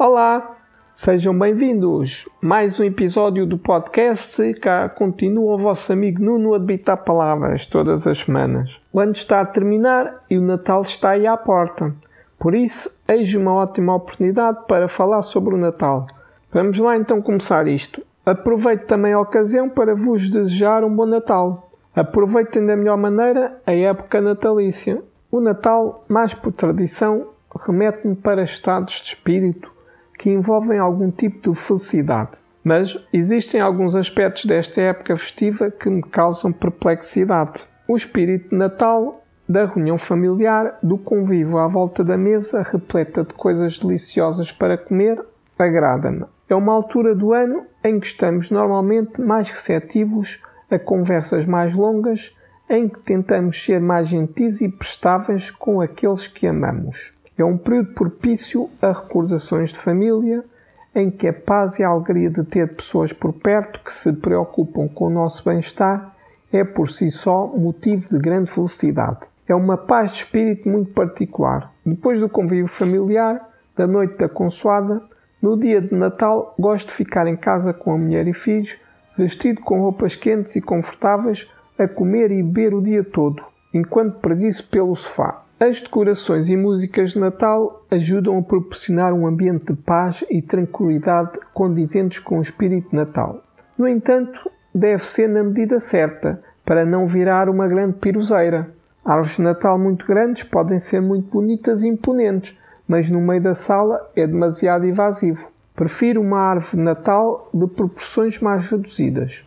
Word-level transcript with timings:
Olá, 0.00 0.56
sejam 0.94 1.36
bem-vindos. 1.36 2.28
Mais 2.40 2.78
um 2.78 2.84
episódio 2.84 3.44
do 3.44 3.58
podcast. 3.58 4.54
Cá 4.60 4.88
continua 4.88 5.56
o 5.56 5.58
vosso 5.58 5.92
amigo 5.92 6.22
Nuno 6.22 6.54
a 6.54 6.58
debitar 6.58 6.98
palavras 6.98 7.66
todas 7.66 8.06
as 8.06 8.18
semanas. 8.18 8.80
O 8.92 9.00
ano 9.00 9.10
está 9.10 9.40
a 9.40 9.44
terminar 9.44 10.22
e 10.30 10.38
o 10.38 10.40
Natal 10.40 10.82
está 10.82 11.10
aí 11.10 11.26
à 11.26 11.36
porta. 11.36 11.92
Por 12.38 12.54
isso, 12.54 13.02
eis 13.08 13.34
uma 13.34 13.52
ótima 13.52 13.96
oportunidade 13.96 14.68
para 14.68 14.86
falar 14.86 15.20
sobre 15.20 15.56
o 15.56 15.58
Natal. 15.58 16.06
Vamos 16.52 16.78
lá 16.78 16.96
então 16.96 17.20
começar 17.20 17.66
isto. 17.66 18.00
Aproveito 18.24 18.86
também 18.86 19.14
a 19.14 19.20
ocasião 19.20 19.68
para 19.68 19.96
vos 19.96 20.30
desejar 20.30 20.84
um 20.84 20.94
bom 20.94 21.06
Natal. 21.06 21.72
Aproveitem 21.92 22.64
da 22.64 22.76
melhor 22.76 22.98
maneira 22.98 23.60
a 23.66 23.74
época 23.74 24.20
natalícia. 24.20 25.02
O 25.28 25.40
Natal, 25.40 26.04
mais 26.06 26.32
por 26.32 26.52
tradição, 26.52 27.30
remete-me 27.66 28.14
para 28.14 28.44
estados 28.44 28.94
de 29.02 29.08
espírito 29.08 29.76
que 30.18 30.28
envolvem 30.30 30.78
algum 30.78 31.10
tipo 31.10 31.52
de 31.52 31.58
felicidade. 31.58 32.32
Mas 32.62 32.98
existem 33.12 33.60
alguns 33.60 33.94
aspectos 33.94 34.44
desta 34.44 34.82
época 34.82 35.16
festiva 35.16 35.70
que 35.70 35.88
me 35.88 36.02
causam 36.02 36.52
perplexidade. 36.52 37.64
O 37.86 37.96
espírito 37.96 38.50
de 38.50 38.56
Natal, 38.56 39.24
da 39.48 39.64
reunião 39.64 39.96
familiar, 39.96 40.78
do 40.82 40.98
convívio 40.98 41.56
à 41.56 41.68
volta 41.68 42.04
da 42.04 42.18
mesa 42.18 42.62
repleta 42.62 43.24
de 43.24 43.32
coisas 43.32 43.78
deliciosas 43.78 44.52
para 44.52 44.76
comer, 44.76 45.24
agrada-me. 45.58 46.26
É 46.48 46.54
uma 46.54 46.74
altura 46.74 47.14
do 47.14 47.32
ano 47.32 47.64
em 47.82 47.98
que 48.00 48.06
estamos 48.06 48.50
normalmente 48.50 49.20
mais 49.20 49.48
receptivos 49.48 50.42
a 50.70 50.78
conversas 50.78 51.46
mais 51.46 51.74
longas, 51.74 52.36
em 52.68 52.88
que 52.88 52.98
tentamos 52.98 53.64
ser 53.64 53.80
mais 53.80 54.08
gentis 54.08 54.60
e 54.60 54.68
prestáveis 54.68 55.50
com 55.50 55.80
aqueles 55.80 56.26
que 56.26 56.46
amamos. 56.46 57.14
É 57.38 57.44
um 57.44 57.56
período 57.56 57.94
propício 57.94 58.68
a 58.82 58.88
recordações 58.88 59.72
de 59.72 59.78
família, 59.78 60.44
em 60.92 61.08
que 61.08 61.28
a 61.28 61.32
paz 61.32 61.78
e 61.78 61.84
a 61.84 61.88
alegria 61.88 62.28
de 62.28 62.42
ter 62.42 62.74
pessoas 62.74 63.12
por 63.12 63.32
perto 63.32 63.80
que 63.84 63.92
se 63.92 64.12
preocupam 64.12 64.88
com 64.88 65.06
o 65.06 65.10
nosso 65.10 65.44
bem-estar 65.44 66.16
é 66.52 66.64
por 66.64 66.90
si 66.90 67.12
só 67.12 67.46
motivo 67.46 68.08
de 68.08 68.18
grande 68.18 68.50
felicidade. 68.50 69.28
É 69.46 69.54
uma 69.54 69.76
paz 69.76 70.10
de 70.10 70.18
espírito 70.18 70.68
muito 70.68 70.92
particular. 70.92 71.72
Depois 71.86 72.18
do 72.18 72.28
convívio 72.28 72.66
familiar, 72.66 73.48
da 73.76 73.86
noite 73.86 74.18
da 74.18 74.28
consoada, 74.28 75.00
no 75.40 75.56
dia 75.56 75.80
de 75.80 75.94
Natal 75.94 76.56
gosto 76.58 76.88
de 76.88 76.94
ficar 76.94 77.28
em 77.28 77.36
casa 77.36 77.72
com 77.72 77.92
a 77.92 77.98
mulher 77.98 78.26
e 78.26 78.32
filhos, 78.32 78.80
vestido 79.16 79.60
com 79.60 79.80
roupas 79.80 80.16
quentes 80.16 80.56
e 80.56 80.60
confortáveis, 80.60 81.48
a 81.78 81.86
comer 81.86 82.32
e 82.32 82.42
beber 82.42 82.74
o 82.74 82.82
dia 82.82 83.04
todo, 83.04 83.44
enquanto 83.72 84.18
preguiço 84.18 84.68
pelo 84.68 84.96
sofá. 84.96 85.44
As 85.60 85.82
decorações 85.82 86.48
e 86.48 86.56
músicas 86.56 87.10
de 87.10 87.18
Natal 87.18 87.84
ajudam 87.90 88.38
a 88.38 88.42
proporcionar 88.42 89.12
um 89.12 89.26
ambiente 89.26 89.72
de 89.72 89.82
paz 89.82 90.24
e 90.30 90.40
tranquilidade 90.40 91.36
condizentes 91.52 92.20
com 92.20 92.38
o 92.38 92.42
espírito 92.42 92.90
de 92.90 92.96
Natal. 92.96 93.42
No 93.76 93.88
entanto, 93.88 94.48
deve 94.72 95.04
ser 95.04 95.28
na 95.28 95.42
medida 95.42 95.80
certa, 95.80 96.40
para 96.64 96.86
não 96.86 97.08
virar 97.08 97.48
uma 97.48 97.66
grande 97.66 97.94
piroseira. 97.94 98.70
Árvores 99.04 99.34
de 99.34 99.42
Natal 99.42 99.76
muito 99.76 100.06
grandes 100.06 100.44
podem 100.44 100.78
ser 100.78 101.00
muito 101.00 101.28
bonitas 101.28 101.82
e 101.82 101.88
imponentes, 101.88 102.56
mas 102.86 103.10
no 103.10 103.20
meio 103.20 103.42
da 103.42 103.54
sala 103.54 104.12
é 104.14 104.28
demasiado 104.28 104.86
invasivo. 104.86 105.50
Prefiro 105.74 106.20
uma 106.20 106.38
árvore 106.38 106.76
de 106.76 106.82
Natal 106.84 107.50
de 107.52 107.66
proporções 107.66 108.38
mais 108.38 108.70
reduzidas. 108.70 109.44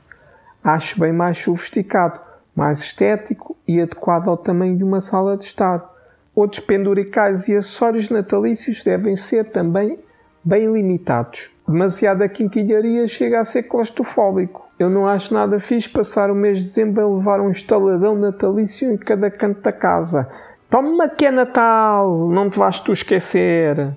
Acho 0.62 1.00
bem 1.00 1.14
mais 1.14 1.38
sofisticado, 1.38 2.20
mais 2.54 2.80
estético 2.80 3.56
e 3.66 3.80
adequado 3.80 4.28
ao 4.28 4.36
tamanho 4.36 4.76
de 4.76 4.84
uma 4.84 5.00
sala 5.00 5.38
de 5.38 5.46
estar. 5.46 5.91
Outros 6.34 6.64
penduricais 6.64 7.48
e 7.48 7.56
acessórios 7.56 8.10
natalícios 8.10 8.84
devem 8.84 9.16
ser 9.16 9.52
também 9.52 10.00
bem 10.44 10.72
limitados. 10.72 11.50
Demasiada 11.68 12.28
quinquilharia 12.28 13.08
chega 13.08 13.40
a 13.40 13.44
ser 13.44 13.64
claustrofóbico. 13.64 14.68
Eu 14.80 14.90
não 14.90 15.08
acho 15.08 15.34
nada 15.34 15.60
fixe 15.60 15.88
passar 15.88 16.32
o 16.32 16.36
mês 16.36 16.60
de 16.60 16.66
dezembro 16.66 17.04
a 17.04 17.16
levar 17.16 17.40
um 17.40 17.52
estaladão 17.52 18.16
natalício 18.16 18.92
em 18.92 18.98
cada 18.98 19.30
canto 19.30 19.62
da 19.62 19.72
casa. 19.72 20.28
Toma 20.70 21.10
que 21.10 21.26
é 21.26 21.32
Natal, 21.32 22.30
não 22.30 22.50
te 22.50 22.58
vais 22.58 22.80
tu 22.80 22.94
esquecer. 22.94 23.94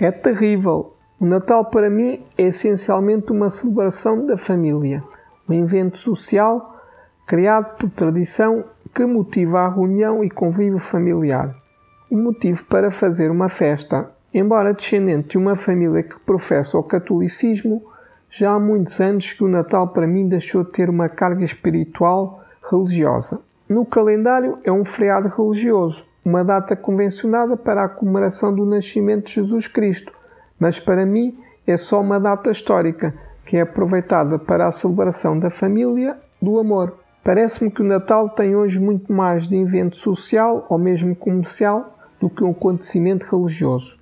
É 0.00 0.10
terrível. 0.10 0.94
O 1.20 1.24
Natal 1.24 1.64
para 1.66 1.88
mim 1.88 2.24
é 2.36 2.44
essencialmente 2.44 3.30
uma 3.30 3.48
celebração 3.48 4.26
da 4.26 4.36
família, 4.36 5.02
um 5.48 5.54
evento 5.54 5.98
social 5.98 6.79
criado 7.30 7.76
por 7.76 7.88
tradição 7.90 8.64
que 8.92 9.06
motiva 9.06 9.60
a 9.60 9.68
reunião 9.68 10.24
e 10.24 10.28
convívio 10.28 10.80
familiar 10.80 11.54
o 12.10 12.16
motivo 12.16 12.64
para 12.64 12.90
fazer 12.90 13.30
uma 13.30 13.48
festa. 13.48 14.10
Embora 14.34 14.74
descendente 14.74 15.28
de 15.28 15.38
uma 15.38 15.54
família 15.54 16.02
que 16.02 16.18
professa 16.18 16.76
o 16.76 16.82
catolicismo, 16.82 17.84
já 18.28 18.50
há 18.50 18.58
muitos 18.58 19.00
anos 19.00 19.32
que 19.32 19.44
o 19.44 19.48
Natal 19.48 19.86
para 19.86 20.08
mim 20.08 20.26
deixou 20.26 20.64
de 20.64 20.72
ter 20.72 20.90
uma 20.90 21.08
carga 21.08 21.44
espiritual 21.44 22.42
religiosa. 22.68 23.40
No 23.68 23.86
calendário 23.86 24.58
é 24.64 24.72
um 24.72 24.84
feriado 24.84 25.28
religioso, 25.28 26.08
uma 26.24 26.42
data 26.42 26.74
convencionada 26.74 27.56
para 27.56 27.84
a 27.84 27.88
comemoração 27.88 28.52
do 28.52 28.66
nascimento 28.66 29.26
de 29.26 29.34
Jesus 29.34 29.68
Cristo, 29.68 30.12
mas 30.58 30.80
para 30.80 31.06
mim 31.06 31.38
é 31.64 31.76
só 31.76 32.00
uma 32.00 32.18
data 32.18 32.50
histórica 32.50 33.14
que 33.46 33.56
é 33.56 33.60
aproveitada 33.60 34.36
para 34.36 34.66
a 34.66 34.72
celebração 34.72 35.38
da 35.38 35.48
família, 35.48 36.18
do 36.42 36.58
amor. 36.58 36.99
Parece-me 37.22 37.70
que 37.70 37.82
o 37.82 37.86
Natal 37.86 38.30
tem 38.30 38.56
hoje 38.56 38.80
muito 38.80 39.12
mais 39.12 39.46
de 39.46 39.56
evento 39.56 39.96
social 39.96 40.66
ou 40.70 40.78
mesmo 40.78 41.14
comercial 41.14 41.98
do 42.18 42.30
que 42.30 42.42
um 42.42 42.50
acontecimento 42.50 43.24
religioso, 43.24 43.98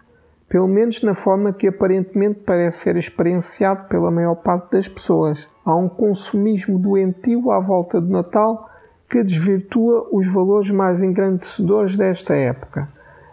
pelo 0.48 0.68
menos 0.68 1.02
na 1.02 1.14
forma 1.14 1.52
que 1.52 1.66
aparentemente 1.66 2.40
parece 2.46 2.78
ser 2.78 2.96
experienciado 2.96 3.88
pela 3.88 4.10
maior 4.10 4.36
parte 4.36 4.72
das 4.72 4.88
pessoas. 4.88 5.50
Há 5.64 5.74
um 5.74 5.88
consumismo 5.88 6.78
doentio 6.78 7.50
à 7.50 7.58
volta 7.58 8.00
do 8.00 8.08
Natal 8.08 8.70
que 9.08 9.24
desvirtua 9.24 10.06
os 10.12 10.26
valores 10.32 10.70
mais 10.70 11.02
engrandecedores 11.02 11.96
desta 11.96 12.36
época: 12.36 12.88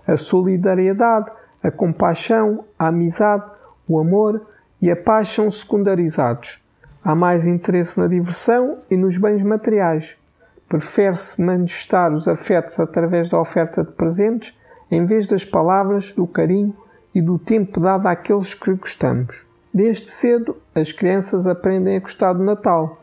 a 0.07 0.17
solidariedade, 0.17 1.29
a 1.61 1.69
compaixão, 1.69 2.65
a 2.77 2.87
amizade, 2.87 3.45
o 3.87 3.99
amor 3.99 4.41
e 4.81 4.89
a 4.89 4.95
paz 4.95 5.27
são 5.29 5.47
secundarizados. 5.47 6.64
Há 7.07 7.13
mais 7.13 7.45
interesse 7.45 7.99
na 7.99 8.07
diversão 8.07 8.79
e 8.89 8.97
nos 8.97 9.19
bens 9.19 9.43
materiais. 9.43 10.17
Prefere-se 10.67 11.39
manifestar 11.39 12.11
os 12.11 12.27
afetos 12.27 12.79
através 12.79 13.29
da 13.29 13.39
oferta 13.39 13.83
de 13.83 13.91
presentes 13.91 14.57
em 14.89 15.05
vez 15.05 15.27
das 15.27 15.45
palavras, 15.45 16.11
do 16.13 16.25
carinho 16.25 16.75
e 17.13 17.21
do 17.21 17.37
tempo 17.37 17.79
dado 17.79 18.07
àqueles 18.07 18.55
que 18.55 18.73
gostamos. 18.73 19.45
Desde 19.71 20.09
cedo, 20.09 20.57
as 20.73 20.91
crianças 20.91 21.45
aprendem 21.45 21.95
a 21.95 21.99
gostar 21.99 22.33
do 22.33 22.43
Natal. 22.43 22.99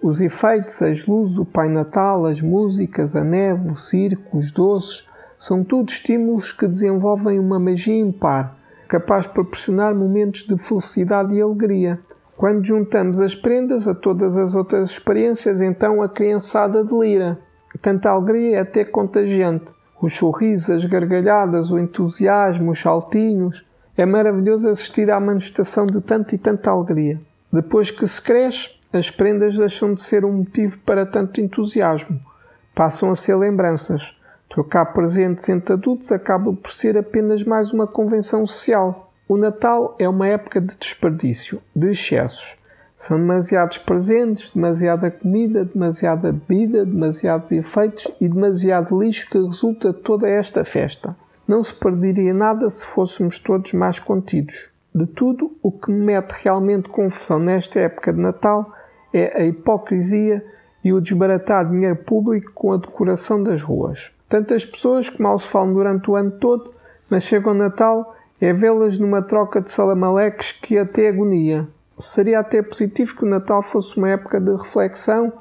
Os 0.00 0.20
efeitos, 0.20 0.80
as 0.80 1.04
luzes, 1.04 1.36
o 1.36 1.44
Pai 1.44 1.68
Natal, 1.68 2.26
as 2.26 2.40
músicas, 2.40 3.16
a 3.16 3.24
neve, 3.24 3.72
o 3.72 3.74
circo, 3.74 4.38
os 4.38 4.52
doces, 4.52 5.10
são 5.36 5.64
tudo 5.64 5.88
estímulos 5.88 6.52
que 6.52 6.68
desenvolvem 6.68 7.40
uma 7.40 7.58
magia 7.58 7.98
impar, 7.98 8.56
capaz 8.86 9.26
de 9.26 9.32
proporcionar 9.32 9.96
momentos 9.96 10.46
de 10.46 10.56
felicidade 10.56 11.34
e 11.34 11.42
alegria. 11.42 11.98
Quando 12.42 12.66
juntamos 12.66 13.20
as 13.20 13.36
prendas 13.36 13.86
a 13.86 13.94
todas 13.94 14.36
as 14.36 14.56
outras 14.56 14.90
experiências, 14.90 15.60
então 15.60 16.02
a 16.02 16.08
criançada 16.08 16.82
delira. 16.82 17.38
Tanta 17.80 18.10
alegria 18.10 18.56
é 18.56 18.60
até 18.60 18.84
contagiante 18.84 19.72
os 20.02 20.16
sorrisos, 20.16 20.68
as 20.68 20.84
gargalhadas, 20.84 21.70
o 21.70 21.78
entusiasmo, 21.78 22.72
os 22.72 22.80
saltinhos. 22.80 23.64
É 23.96 24.04
maravilhoso 24.04 24.68
assistir 24.68 25.08
à 25.08 25.20
manifestação 25.20 25.86
de 25.86 26.00
tanta 26.00 26.34
e 26.34 26.38
tanta 26.38 26.68
alegria. 26.68 27.20
Depois 27.52 27.92
que 27.92 28.08
se 28.08 28.20
cresce, 28.20 28.70
as 28.92 29.08
prendas 29.08 29.56
deixam 29.56 29.94
de 29.94 30.00
ser 30.00 30.24
um 30.24 30.32
motivo 30.32 30.80
para 30.80 31.06
tanto 31.06 31.40
entusiasmo. 31.40 32.18
Passam 32.74 33.12
a 33.12 33.14
ser 33.14 33.36
lembranças. 33.36 34.20
Trocar 34.48 34.86
presentes 34.86 35.48
entre 35.48 35.74
adultos 35.74 36.10
acaba 36.10 36.52
por 36.52 36.72
ser 36.72 36.98
apenas 36.98 37.44
mais 37.44 37.72
uma 37.72 37.86
convenção 37.86 38.44
social. 38.44 39.11
O 39.32 39.36
Natal 39.38 39.96
é 39.98 40.06
uma 40.06 40.28
época 40.28 40.60
de 40.60 40.76
desperdício, 40.76 41.62
de 41.74 41.88
excessos. 41.88 42.54
São 42.94 43.16
demasiados 43.16 43.78
presentes, 43.78 44.50
demasiada 44.50 45.10
comida, 45.10 45.64
demasiada 45.64 46.30
bebida, 46.30 46.84
demasiados 46.84 47.50
efeitos 47.50 48.12
e 48.20 48.28
demasiado 48.28 49.00
lixo 49.00 49.30
que 49.30 49.38
resulta 49.38 49.90
toda 49.94 50.28
esta 50.28 50.64
festa. 50.64 51.16
Não 51.48 51.62
se 51.62 51.72
perderia 51.72 52.34
nada 52.34 52.68
se 52.68 52.84
fôssemos 52.84 53.38
todos 53.38 53.72
mais 53.72 53.98
contidos. 53.98 54.68
De 54.94 55.06
tudo, 55.06 55.56
o 55.62 55.72
que 55.72 55.90
me 55.90 56.04
mete 56.04 56.32
realmente 56.32 56.90
confusão 56.90 57.38
nesta 57.38 57.80
época 57.80 58.12
de 58.12 58.20
Natal 58.20 58.70
é 59.14 59.40
a 59.40 59.46
hipocrisia 59.46 60.44
e 60.84 60.92
o 60.92 61.00
desbaratar 61.00 61.70
dinheiro 61.70 61.96
público 61.96 62.52
com 62.52 62.74
a 62.74 62.76
decoração 62.76 63.42
das 63.42 63.62
ruas. 63.62 64.12
Tantas 64.28 64.66
pessoas 64.66 65.08
que 65.08 65.22
mal 65.22 65.38
se 65.38 65.48
falam 65.48 65.72
durante 65.72 66.10
o 66.10 66.16
ano 66.16 66.32
todo, 66.32 66.74
mas 67.08 67.22
chegam 67.22 67.54
Natal 67.54 68.14
é 68.44 68.52
vê-las 68.52 68.98
numa 68.98 69.22
troca 69.22 69.60
de 69.60 69.70
salamaleques 69.70 70.52
que 70.52 70.76
até 70.76 71.08
agonia 71.08 71.68
seria 72.02 72.40
até 72.40 72.62
positivo 72.62 73.16
que 73.16 73.24
o 73.24 73.28
Natal 73.28 73.62
fosse 73.62 73.96
uma 73.96 74.10
época 74.10 74.40
de 74.40 74.50
reflexão 74.50 75.32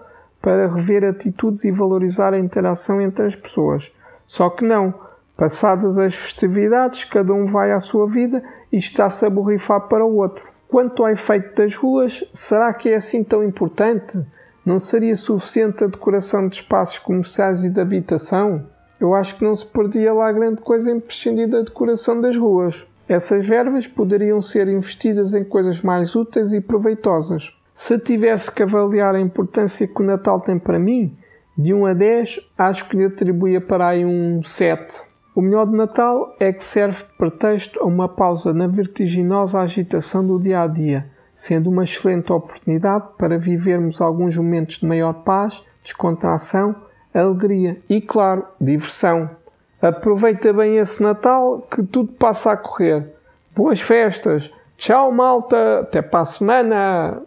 para 0.42 0.68
rever 0.68 1.04
atitudes 1.04 1.64
e 1.64 1.72
valorizar 1.72 2.34
a 2.34 2.40
interação 2.40 3.02
entre 3.02 3.26
as 3.26 3.36
pessoas. 3.36 3.92
Só 4.28 4.50
que 4.50 4.66
não. 4.66 4.94
Passadas 5.38 5.98
as 5.98 6.16
festividades, 6.16 7.04
cada 7.06 7.34
um 7.34 7.46
vai 7.46 7.72
à 7.72 7.80
sua 7.80 8.08
vida 8.08 8.44
e 8.72 8.78
está-se 8.78 9.26
a 9.26 9.30
borrifar 9.30 9.82
para 9.82 10.06
o 10.06 10.18
outro. 10.18 10.50
Quanto 10.68 11.04
ao 11.04 11.10
efeito 11.10 11.56
das 11.56 11.76
ruas, 11.76 12.24
será 12.34 12.74
que 12.74 12.90
é 12.90 12.96
assim 12.96 13.24
tão 13.24 13.44
importante? 13.44 14.24
Não 14.66 14.78
seria 14.78 15.16
suficiente 15.16 15.84
a 15.84 15.88
decoração 15.88 16.48
de 16.48 16.58
espaços 16.58 17.00
comerciais 17.00 17.64
e 17.64 17.70
de 17.70 17.82
habitação? 17.82 18.66
Eu 19.00 19.16
acho 19.16 19.36
que 19.38 19.44
não 19.44 19.56
se 19.56 19.66
perdia 19.66 20.14
lá 20.14 20.32
grande 20.32 20.62
coisa 20.62 20.92
em 20.92 21.00
prescindir 21.00 21.50
da 21.50 21.62
decoração 21.62 22.22
das 22.22 22.38
ruas. 22.38 22.88
Essas 23.12 23.46
verbas 23.46 23.86
poderiam 23.86 24.42
ser 24.42 24.70
investidas 24.70 25.34
em 25.34 25.44
coisas 25.44 25.82
mais 25.82 26.16
úteis 26.16 26.54
e 26.54 26.62
proveitosas. 26.62 27.54
Se 27.74 28.00
tivesse 28.00 28.50
que 28.50 28.64
avaliar 28.64 29.16
a 29.16 29.20
importância 29.20 29.86
que 29.86 30.02
o 30.02 30.06
Natal 30.06 30.40
tem 30.40 30.58
para 30.58 30.80
mim, 30.80 31.18
de 31.58 31.74
1 31.74 31.88
a 31.88 31.94
10, 31.94 32.40
acho 32.58 32.88
que 32.88 32.96
lhe 32.96 33.04
atribuía 33.04 33.60
para 33.60 33.90
aí 33.90 34.06
um 34.06 34.42
7. 34.42 35.02
O 35.36 35.42
melhor 35.42 35.68
de 35.68 35.76
Natal 35.76 36.34
é 36.40 36.54
que 36.54 36.64
serve 36.64 37.04
de 37.04 37.10
pretexto 37.18 37.82
a 37.82 37.86
uma 37.86 38.08
pausa 38.08 38.54
na 38.54 38.66
vertiginosa 38.66 39.60
agitação 39.60 40.26
do 40.26 40.40
dia 40.40 40.62
a 40.62 40.68
dia, 40.68 41.06
sendo 41.36 41.70
uma 41.70 41.84
excelente 41.84 42.32
oportunidade 42.32 43.10
para 43.18 43.38
vivermos 43.38 44.00
alguns 44.00 44.38
momentos 44.38 44.78
de 44.78 44.88
maior 44.88 45.16
paz, 45.26 45.66
descontração, 45.84 46.74
alegria 47.14 47.78
e, 47.90 48.00
claro, 48.00 48.46
diversão. 48.58 49.41
Aproveita 49.82 50.54
bem 50.54 50.78
esse 50.78 51.02
Natal 51.02 51.68
que 51.70 51.82
tudo 51.82 52.14
passa 52.14 52.52
a 52.52 52.58
correr. 52.58 53.16
Boas 53.56 53.82
festas! 53.82 54.54
Tchau, 54.78 55.12
malta! 55.12 55.80
Até 55.80 56.02
para 56.02 56.20
a 56.20 56.26
semana! 56.26 57.24